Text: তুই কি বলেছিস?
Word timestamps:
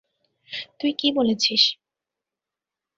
তুই 0.79 0.91
কি 0.99 1.07
বলেছিস? 1.11 1.61